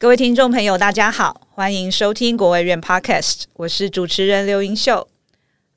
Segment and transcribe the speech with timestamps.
[0.00, 5.06] 各位听众朋友，大家好，欢迎收听国卫院 Podcast，我是主持人刘英秀。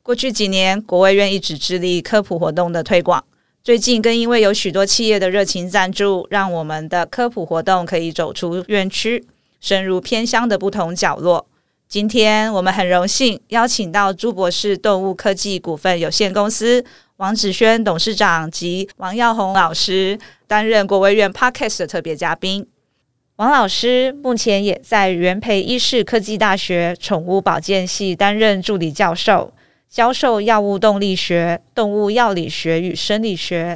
[0.01, 3.21] 过去几年，国卫院一直致力科普活动的推广，
[3.65, 9.27] 最近更因为有许多企业的热情赞助，让我们的科普活动可以走出院区，
[9.59, 11.45] 深入偏乡的不同角落。
[11.89, 16.85] 今天我们很荣幸邀请到朱博士动物科技股份有限公司
[17.17, 22.65] 王子轩董事长及王耀宏老师担任国卫院 Podcast 的特别嘉宾。
[23.37, 29.51] 王老师目前也在元培医事科技大学宠物保健系担任助理教授，
[29.89, 33.75] 教授药物动力学、动物药理学与生理学。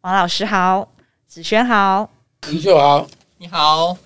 [0.00, 0.88] 王老师好，
[1.24, 2.10] 子轩好，
[2.48, 3.06] 林秀好，
[3.38, 3.96] 你好。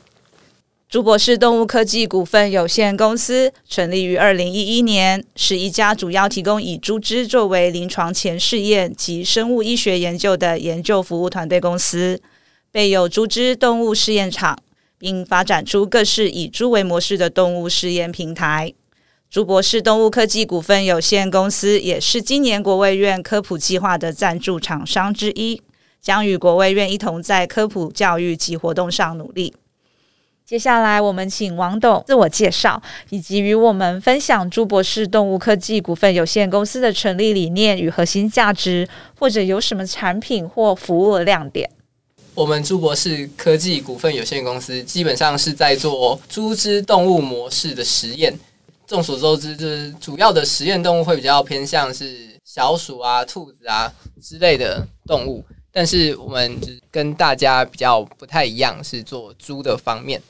[0.87, 12.21] 朱博士动物科技股份有限公司成立于二零一一年，是一家主要提供以猪只作为临床前试验及生物医学研究的研究服务团队公司，
[12.71, 14.59] 备有猪只动物试验场。
[15.01, 18.75] 并发展出各式以猪为模式的动物试验平台。
[19.31, 25.63] 朱博士动物科技股份有限公司也是今年国卫院科普计划的赞助厂商之一，
[26.03, 29.55] 将与国卫院一同在科普教育及活动上努力。
[30.45, 41.71] 接下来，我们请王董自我介绍，以及与我们分享朱博士动物科技股份有限公司的成立理念与核心价值，或者有什么产品或服务的亮点。
[42.35, 48.33] 我们朱博士科技股份有限公司基本上是在做猪只动物模式的实验。
[48.87, 55.45] 众所周知，就是主要的实验动物会比较偏向是小鼠啊、兔子啊之类的动物。
[55.73, 56.59] 但是我们
[56.91, 60.21] 跟大家比较不太一样，是做猪的方面。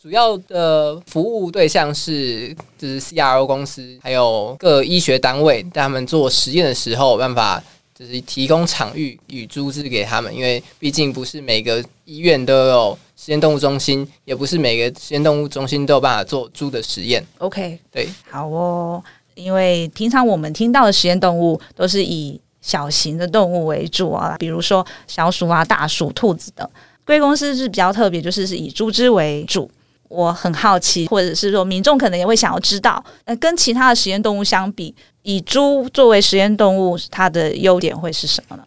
[0.00, 7.62] 主要的服务对象是就是 CRO 公司，还有各医学单位，在他们做实验的时候，办法。
[7.94, 17.24] 就是提供场域与猪只给他们，因为毕竟不是每个医院都有实验动物中心，也不是每个实验动物中心都有办法做猪的实验。
[17.38, 19.02] OK，对，好哦。
[19.36, 26.68] 因为平常我们听到的实验动物都是以小型的动物为主啊，比如说小鼠啊、大鼠、兔子等。
[27.04, 29.70] 贵公司是比较特别，就是是以猪只为主。
[30.14, 34.94] 我很好奇，或者是说民众可能也会想要知道，呃，跟其他的实验动物相比。
[35.22, 38.62] 以猪作为实验动物，它的优点会是什么呢？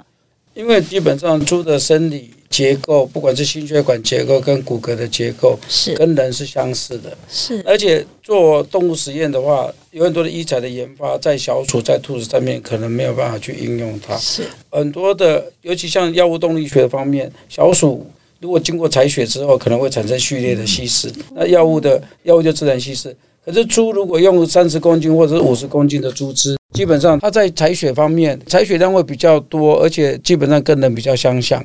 [0.56, 7.16] 因为基本上猪的生理结构，不管是心血管结构跟骨骼的结构，是跟人是相似的。
[7.30, 14.18] 是，而且做动物实验的话，有很多的医材的研发，在小鼠、在兔子上面可能没有办法去应用它。
[14.18, 14.42] 是
[14.72, 18.10] 很多的，尤其像药物动力学的方面，小鼠
[18.40, 23.16] 如果经过采血之后，可能会产生序列的稀释，嗯、那药物的药物就自然稀释。
[23.46, 31.64] 可是猪如果用三十公斤或者是五十公斤的猪只，基本上它在采血方面采血量会比较多，而且基本上跟人比较相像。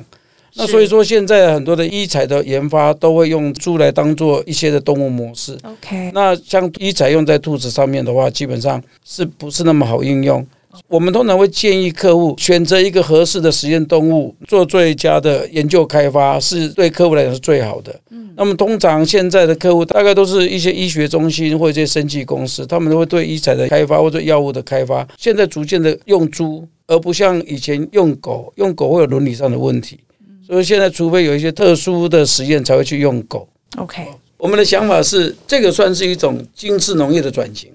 [0.55, 5.57] 那所以说现在很多的医材的研发都会用猪来当做一些的动物模式。
[5.63, 10.45] OK，那像医材用在兔子上面的话，基本上是不是那么好应用？
[10.87, 17.93] 我们通常会建议客户选择一个合适的实验动物做最佳的研究开发，是对客户来讲是最好的。
[18.09, 29.99] 嗯，那么通常现在的客户大概都是一些医学中心或者一些生技公司，他们都会对医材的开发或者药物的开发，现在逐渐的用猪，而不像以前用狗，用狗会有伦理上的问题。
[30.45, 33.47] 所以现在除非有一些特殊的实验才会去用狗。
[33.77, 34.07] OK，
[34.37, 37.69] 我们的想法是这个算是一种精致农业的转型，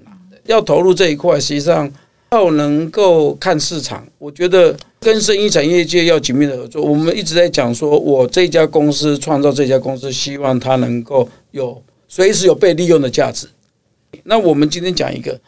[0.46, 1.90] 要投入这一块，实际上。
[2.30, 6.82] 要能够看市场，我觉得跟生意产业界要紧密的合作。
[6.82, 13.46] 我们一直在讲说，我这家公司创造这家公司，希望它能够有随时有被利用的价值。
[14.24, 15.38] 那我们今天讲一个，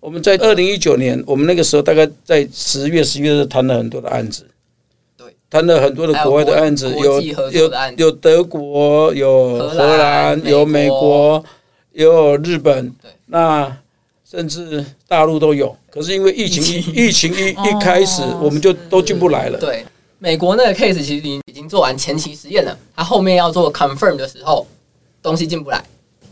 [0.00, 4.46] 我们在二零一九年，我们那个时候大概在十月、十一月谈了很多的案子，
[5.18, 11.44] 对，谈了很多的国外的案子，有有有德国，有荷兰，有美国，
[11.92, 12.90] 有日本，
[13.26, 13.76] 那
[14.30, 15.76] 甚至大陆都有。
[15.90, 19.58] 可是因为疫情，疫情，疫情一一开始，我们就都进不来了。
[19.58, 19.84] 对，
[20.18, 24.64] 美国那个 case 其实已已经做完前期实验了，他后面要做 confirm 的时候，
[25.20, 25.82] 东西进不来，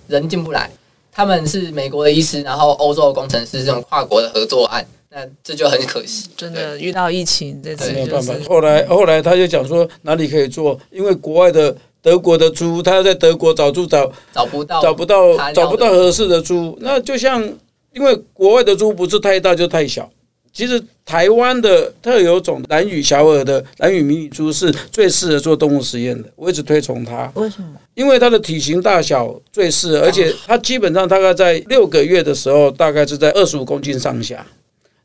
[0.06, 0.70] 人进不来。
[1.10, 6.28] 他们是美国的医师，然后欧洲的工程师这种跨国的合作案，那这就很可惜。
[6.36, 8.32] 真的遇到疫情，这次没有办法。
[8.48, 17.52] 后来后来他就讲说哪里可以做，因为国外的德国的猪，他要在德国找猪找找不到，找不到找不到合适的猪，那就像。
[17.98, 20.08] 因为国外的猪不是太大就太小，
[20.52, 27.30] 其实台湾的特有种蓝羽小耳的蓝羽迷你猪是最适合做动物实验的，我一直推崇它。
[27.34, 27.74] 为什么？
[27.94, 34.46] 因为它的体型大小最适合，而且它基本上大概在六个月的时候，大概是在二十五公斤上下。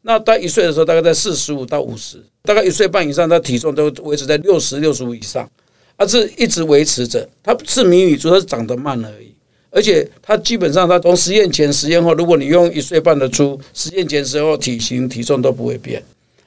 [0.03, 5.49] 那到一岁的时候，大概在四十五到五十，大概一岁半以上，它体重都维持在六十六十五以上，
[5.97, 7.27] 它是一直维持着。
[7.41, 9.32] 它是迷你猪，它是长得慢而已。
[9.73, 16.01] 而且它基本上它从实验前、实验后，如果你用一岁半的猪，实验前、实验后体型、体重都不会变。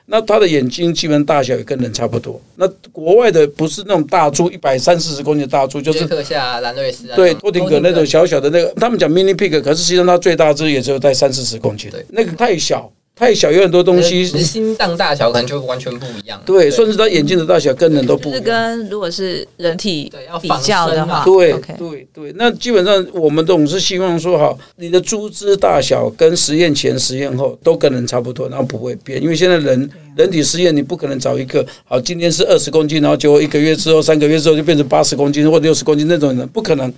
[0.09, 2.41] 那它的眼睛基本大小也跟人差不多。
[2.55, 12.89] 那国外的不是那种大猪，一百三四十公斤的大猪，就是克夏、兰瑞斯啊，对，托廷格那种小小的那个，他们讲 mini pig，可是实际上它最大只也只有在三四十公斤，对，那个太小。
[13.19, 16.39] 太小，有很多东西，心脏大小可能就完全不一样。
[16.45, 18.41] 对，甚至他眼睛的大小跟人都不一样。
[18.41, 29.23] 就是跟如果是人体比较的话，对对对，那基本上我们总是希望说，好，你的猪只大小跟实验前、实验后都跟人差不多，然后不会变。
[29.23, 36.93] 因为现在人人体实验，你不可能找一个好，今天是二十公斤，然后结果一个月之后、三个月之后就变成八十公斤或六十公斤那种人，不可能。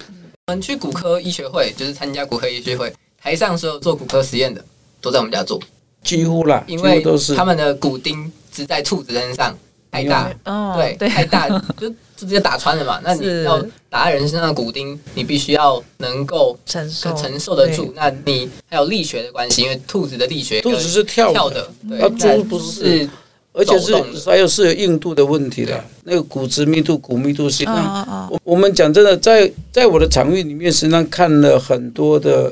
[0.49, 2.93] 我们去骨科医学会，就是参加骨科医学会，
[3.23, 4.61] 台上所有做骨科实验的
[5.01, 5.61] 都在我们家做。
[6.09, 9.55] 几乎啦，因为都是他们的骨钉只在兔子身上
[9.91, 10.31] 太大，
[10.75, 11.47] 对对，太大
[11.79, 12.99] 就就直接打穿了嘛。
[13.05, 17.93] 那你要打在人身上的骨钉，你必须要能够承受承受得住。
[17.95, 21.71] 那你还有力学的关系，因为兔子的力学，兔子是跳跳的，
[22.01, 23.07] 它猪不是，
[23.53, 23.95] 而且是
[24.25, 25.85] 还有是有硬度的问题的。
[26.05, 27.67] 那个骨质密度、骨密度是。
[27.67, 32.51] 我我们讲真的，在在我的场域里面，实际上看了很多的。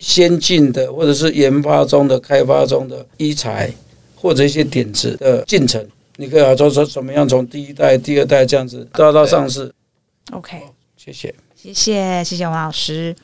[0.00, 3.70] 先进的或者是研发中的、开发中的医材，
[4.16, 5.86] 或者一些点子的进程，
[6.16, 9.72] 你可以好说说怎么样从第一代、第二代这样子到到上市。
[10.32, 10.58] OK，
[10.96, 13.14] 谢谢，谢谢，谢谢王老师。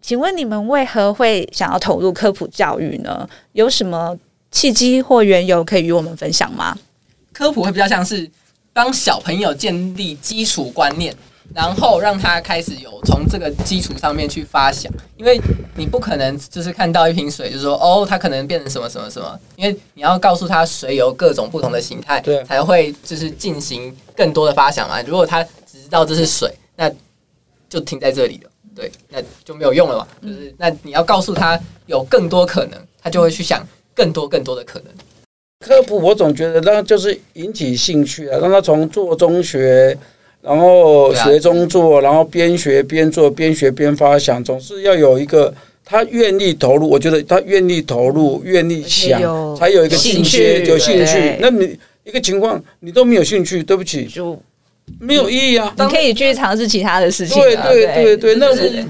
[0.00, 3.28] 请问你们为何会想要投入科普教育呢？
[3.52, 4.16] 有什么
[4.50, 6.76] 契机或缘由可以与我们分享吗？
[7.32, 8.26] 科普会比较像是
[8.72, 11.14] 帮小朋友建立基础观念。
[11.54, 15.40] 然后让他开始有从这个基础上面去发想，因为
[15.74, 25.02] 你不可能就是看到一瓶水就说哦，它可能变成什么什么什么，因为你要告诉他水有各种不同的形态，对，才会就是进行更多的发想啊。
[25.06, 26.90] 如果他只知道这是水，那
[27.68, 30.06] 就停在这里了，对，那就没有用了嘛。
[30.22, 34.88] 就是那你要告诉他有更多可能，他就会去想更多更多的可能。
[35.60, 39.96] 科普我总觉得那就是引起兴趣啊，让他从做中学。
[40.46, 45.52] 然后学中做，然后边学边做，边学边发想，总是要有一个
[45.84, 46.88] 他愿意投入。
[46.88, 49.20] 我觉得他愿意投入，愿意想，
[49.56, 51.36] 才有一个兴趣，有兴趣。
[51.40, 54.40] 那你一个情况你都没有兴趣，对不起，就
[55.00, 55.74] 没有意义啊。
[55.76, 57.42] 你可以去尝试其他的事情。
[57.42, 58.84] 对对对对，那是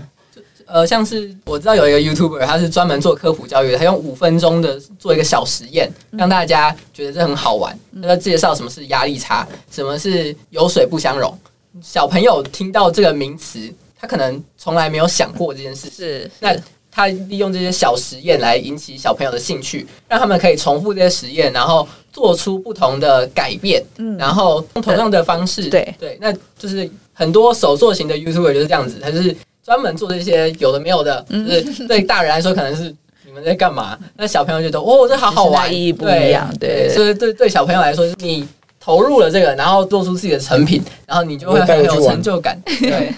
[0.67, 7.79] 呃，像是我知道有一个 YouTuber，他是专门做科普教育的，他用五分钟的做一个小实验，让大家觉得这很好玩。
[8.03, 11.37] 他介绍什么是压力差，什么是油水不相容。
[11.83, 13.59] 小朋友听到这个名词，
[13.99, 15.89] 他可能从来没有想过这件事。
[15.89, 16.57] 是，那
[16.91, 23.85] 他利用这些小实验来引起小朋友的兴趣，让他们可以重复这些实验，然后做出不同的改变。
[23.99, 29.37] 嗯，然后用同样的方式，对对，那就是很多手作型的 YouTuber 就是这样子，他就是
[29.67, 31.27] 专门做这些有的没有的。
[31.29, 32.95] 就是对大人来说，可能是
[33.27, 33.99] 你们在干嘛？
[34.17, 36.49] 那小朋友觉得哦，这好好玩，意义不一样。
[36.61, 38.47] 对，所以对对小朋友来说，你。
[38.79, 42.57] 投入了这个，然后做出自己的成品，然后你就会很有成就感。
[42.65, 43.13] 对，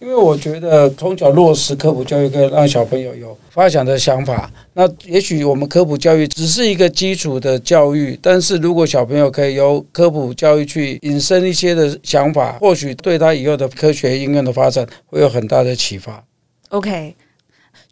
[0.00, 4.50] 因为我觉得从小落实科普教育，可以让小朋友有发想的想法。
[4.72, 16.24] 那也许我们科普教育只是一个基础的教育，但是如果小朋友可以由科普教育去引申一些的想法，或许对他以后的科学应用的发展会有很大的启发。
[16.70, 17.14] OK，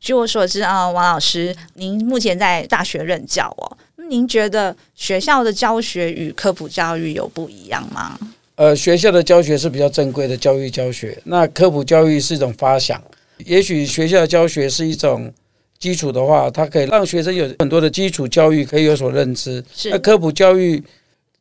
[0.00, 3.76] 据我所知啊，王老师，您目前在大学任教哦。
[4.08, 8.18] 您觉得学校的教学与科普教育有不一样吗？
[8.58, 13.00] 呃，学校的教学是比较正规的教育教学，那科普教育是一种发想。
[13.46, 15.32] 也许学校的教学是一种
[15.78, 19.64] 基础的话，它可以让学生有很多的基础教育可以有所认知。
[19.72, 19.90] 是。
[19.90, 20.82] 那科普教育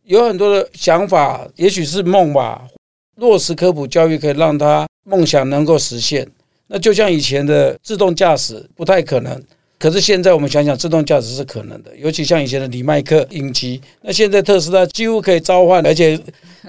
[0.03, 2.67] 有很多的想法，也许是梦吧。
[3.15, 6.27] 落实科普教育可以让他梦想能够实现。
[6.67, 9.41] 那就像以前的自动驾驶，不太可能。
[9.79, 16.19] 可是现在我们想想，自动驾驶是可能的，尤其像以前的李麦克影集，那现在特斯拉几乎可以召唤，而且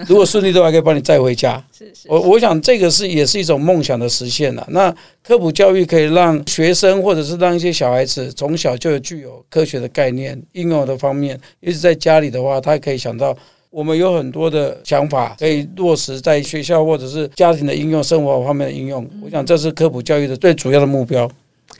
[0.07, 1.63] 如果顺利的话，可以帮你载回家。
[1.75, 4.63] 是是，我我想这个是也是一种梦想的实现了。
[4.69, 13.35] 那科普教育可以让学生或者是让一些小孩子从小就有具有科学的概念，应用的方面，一直在家里的话，他可以想到
[13.71, 19.03] 我们有很多的想法可以落实在学校或者是家庭的应用、生活方面的应用。
[19.23, 21.27] 我想这是科普教育的最主要的目标。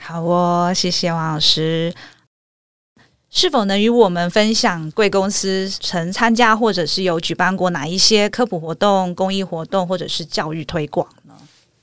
[0.02, 1.92] 好哦，谢谢王老师。
[3.30, 11.34] 是否能与我们分享贵公司曾参加或者是有举办过哪一些科普活动、公益活动或者是教育推广呢？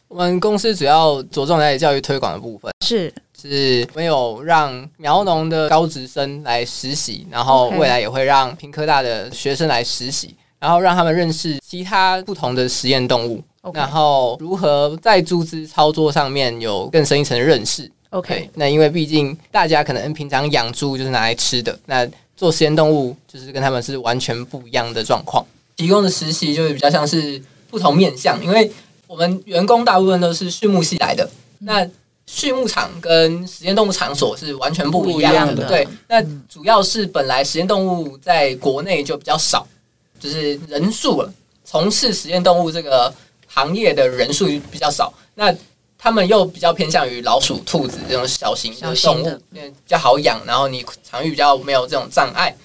[0.09, 13.41] 我们公司主要着重在教育推广的部分，是是没有让苗农的高职生来实习，然后未来也会让屏科大的学生来实习，然后让他们认识其他不同的实验动物。
[13.73, 17.91] 然后如何在猪只操作上面有更深一层的认识。
[18.11, 25.45] OK，那因为毕竟大家可能平常养猪就是拿来吃的，那做实验动物就是跟他们是完全不一样的状况。
[25.75, 28.71] 提供的实习就是比较像是不同面向，因为
[29.07, 31.87] 我们员工大部分都是畜牧系来的，那
[32.25, 35.53] 畜牧场跟实验动物场所是完全不一样的。
[35.53, 39.67] 不一样的对，那主要是本来实验动物在国内就比较少，
[40.19, 41.33] 就是人数了，
[41.63, 43.13] 从事实验动物这个
[43.45, 45.13] 行业的人数比较少。
[45.35, 45.53] 那
[45.97, 52.55] 他们又比较偏向于老鼠、兔子这种小型的动物，因为比较好养，然后你场域比较没有这种障碍。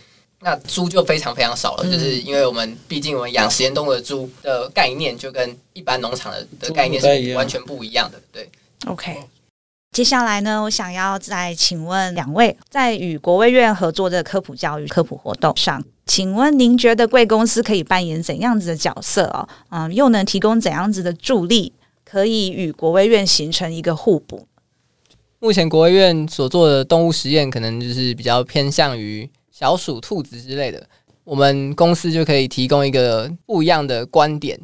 [0.44, 8.20] 那猪就非常非常少了，就是因为我们毕竟我们养实验动物的猪的概念就跟一般农场的的概念是完全不一样的。
[8.32, 8.50] 对
[8.86, 9.22] ，OK。
[9.92, 19.48] 接下来呢，我想要再请问两位，在与国卫院合作的科普教育科普活动上，请问您觉得贵公司可以扮演怎样子的角色哦？
[19.70, 21.72] 嗯，又能提供怎样子的助力？
[22.12, 24.46] 可以与国卫院形成一个互补。
[25.38, 30.86] 目前国卫院所做的动物实验，可能就是比较偏向于小鼠、兔子之类的。
[31.24, 34.60] 我们公司就可以提供一个不一样的观点，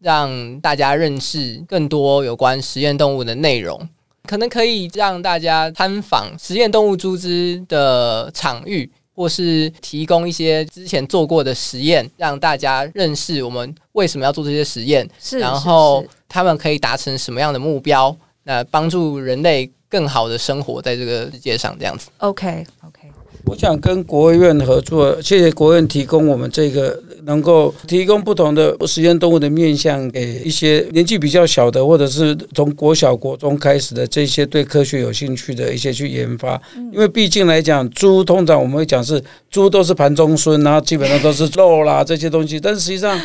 [0.00, 3.88] 让大家认识更多有关实验动物的内容。
[4.26, 8.90] 可能可以让大家参访实验动物猪只的场域。
[9.14, 22.08] 或是提供一些之前做过的实验，让大家认识我们为什么要做这些实验，是然后他们可以达成什么样的目标，那帮助人类更好的生活在这个世界上，这样子。
[22.18, 23.08] OK OK。
[23.44, 36.60] 我想跟国卫院合作，谢谢国卫院提供我们这个能够提供不同的实验动物的面向给一些年纪比较小的，或者是从国小、国中开始的这些对科学有兴趣的一些去研发。
[36.92, 43.18] 因为毕竟来讲，猪通常我们会讲是猪都是盘中孙，然后基本上都是肉啦这些东西，但实际上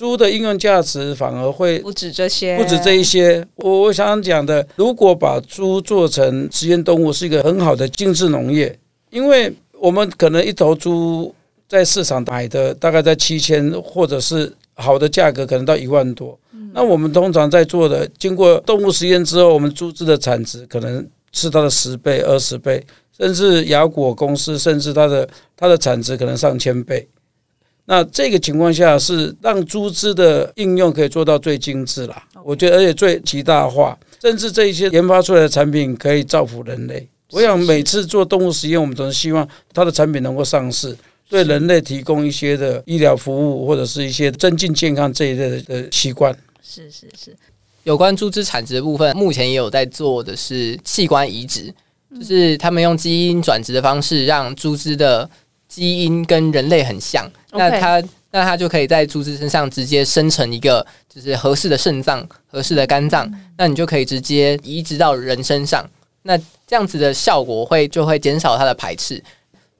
[0.00, 3.46] 猪的应用价值反而会不止这些，不止这一些。
[3.56, 8.78] 我我想讲的，如果把猪做成实验动物，是一个很好的精致农业，
[9.10, 9.52] 因为。
[9.82, 11.34] 我们可能一头猪
[11.66, 16.38] 在市场买的大概在七千，或者是好的价格可能到一万多。
[16.74, 22.84] 那我们通常在做的，经过动物实验之后，我们猪只的产值可能是它的十倍、二十倍，
[23.16, 25.26] 甚至雅果公司甚至它的
[25.56, 27.08] 它的产值可能上千倍。
[27.86, 37.08] 那这个情况下是让猪只的应用可以做到最精致了，我觉得而且最极大化，甚至这一些研发出来的产品可以造福人类。
[37.32, 40.96] 我想每次做动物实验，我们总是希望它的产品能够上市，
[41.28, 46.36] 对人类提供一些的医疗服务，或者是一些增进健康这一类的习惯。
[46.62, 47.36] 是是是，
[47.84, 51.72] 有关猪只产值的部分，目前也有在做的是器官移植，
[52.18, 55.28] 就是他们用基因转植的方式，让猪只的
[55.70, 65.88] 基因跟人类很像，那它那它就可以在猪只身上直接生成一个就是合适的肾脏、合适的肝脏，那你就可以直接移植到人身上。
[66.22, 66.36] 那
[66.66, 69.22] 这样子的效果会就会减少它的排斥。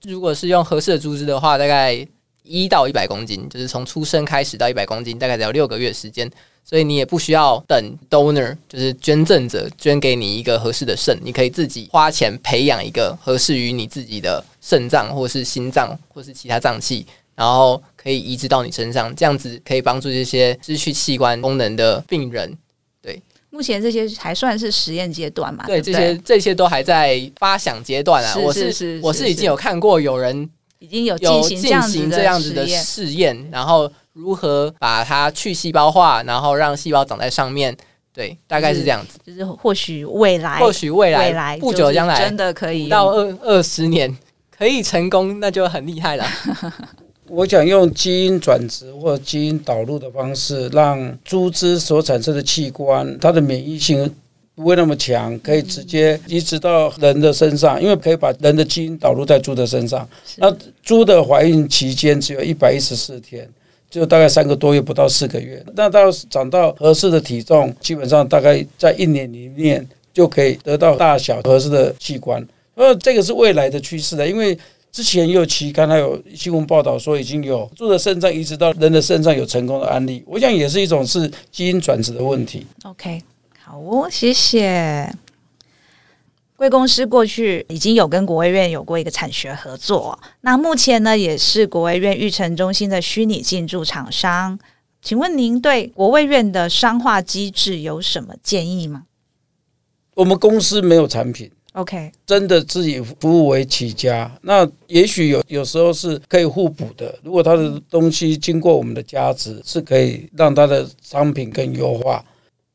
[0.04, 2.06] 如果是用合适的猪只的话，大概
[2.42, 6.30] 一到一百公斤，就是从出生开始到一百公斤，大概只要六个月时间。
[6.62, 17.04] 所以你也不需要等 donor，就是捐赠者捐给你一个合适的肾，你可以自己花钱培养一个合适于你自己的肾脏，或是心脏，或是其他脏器，
[17.35, 19.12] 然后可以移植到你身上。
[19.16, 22.56] 这样子可以帮助这些失去器官功能的病人。
[23.02, 25.64] 对目前这些还算是实验阶段嘛？
[25.66, 28.37] 对，对对这些这些都还在发想阶段啊。
[28.37, 30.49] 我是，是，是，是我是已经有看过有人
[30.80, 31.62] 已经有进行
[32.10, 37.76] 这样子的试验，然后如何把它去细胞化，然后让细胞长在上面。
[38.12, 39.20] 对，大概是这样子。
[39.25, 44.12] 就是或许未来，或许未来，未来不久将来真的可以到二二十年
[44.50, 46.26] 可以成功，那就很厉害了。
[47.28, 54.12] 我想用基因转植或基因导入的方式，让猪只所产生的器官，它的免疫性
[54.61, 60.07] 不会那么强，可以直接移植到人的身上，因为可以把人的基因导入在猪的身上。
[60.37, 63.49] 那猪的怀孕期间只有一百一十四天，
[63.88, 65.64] 就大概三个多月，不到四个月。
[65.75, 72.47] 那到长到合适的体重，基本上大概在一年里面就可以得到大小合适的器官。
[72.75, 74.57] 呃，这个是未来的趋势的，因为。
[74.93, 80.21] 之前也有期刊，还有新闻报道说，已经有猪的肾脏移植到人的身上有成功的案例。
[80.26, 82.67] 我想也是一种是基因转殖的问题。
[82.83, 83.23] OK，
[83.70, 85.08] 好哦，谢谢。
[86.56, 94.58] 贵公司过去已经有跟国卫院有过一个产学合作，那目前呢也是国卫院育成中心的虚拟进驻厂商。
[95.00, 99.04] 请问您对国卫院的商化机制有什么建议吗？
[100.16, 101.48] 我们公司没有产品。
[101.74, 107.16] OK，真的自己服务为起家，那也许有有时候是可以互补的。
[107.22, 112.24] 如果他的东西经过我们的加持，是可以让他的商品更优化。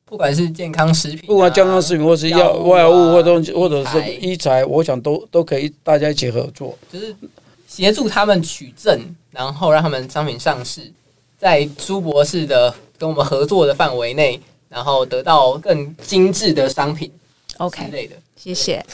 [0.07, 7.15] 不管是健康食品、啊，不管健康食品，或是药外物，或东西或者是医材，我想都都可以大家一起合作，就是
[7.67, 8.99] 协助他们取证，
[9.31, 10.81] 然后让他们商品上市，
[11.39, 17.11] 在朱博士的跟我们合作的范围内，然后得到更精致的商品。
[17.57, 18.85] OK，之类的，谢谢。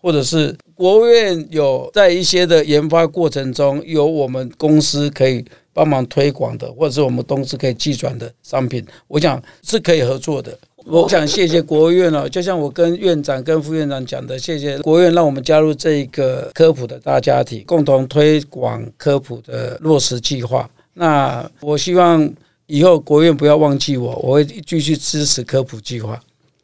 [0.00, 5.44] 或者是国务院有在一些的研发过程中，有我们公司可以
[5.76, 10.58] 帮忙推广的，或者是我们公司可以寄转的商品，我想是可以合作的。
[10.86, 20.66] 我想谢谢国务院了， 就像我跟院长跟副院长讲的，谢谢国务院让我们加入这一个科普的大家庭，共同推广科普的落实计划。
[20.94, 22.32] 那我希望
[22.66, 26.18] 以后国务院不要忘记我，我会继续支持科普计划。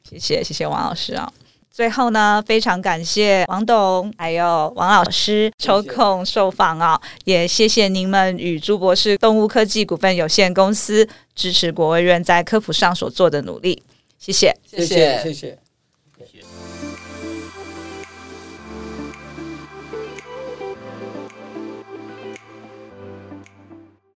[0.09, 1.31] 谢谢，谢谢王老师啊！
[1.73, 13.83] 最后呢，非常感谢王董还有王老师抽空受访啊，也谢谢您们与朱博士动物科技股份有限公司支持国卫院在科普上所做的努力，
[14.19, 15.23] 谢谢，谢谢，谢谢。
[15.23, 15.59] 谢谢。